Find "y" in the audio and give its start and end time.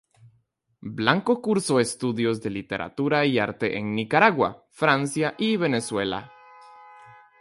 3.27-3.37, 5.37-5.57